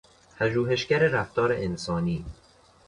[0.39, 2.25] پژوهشگر رفتار انسانی